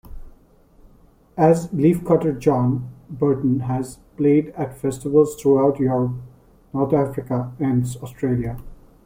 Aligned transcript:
As 1.37 1.67
Leafcutter 1.67 2.39
John, 2.39 2.89
Burton 3.11 3.59
has 3.59 3.99
played 4.17 4.47
at 4.57 4.75
festivals 4.75 5.35
throughout 5.35 5.77
Europe, 5.79 6.15
North 6.73 6.91
Africa, 6.91 7.51
and 7.59 7.83
Australia. 8.01 8.57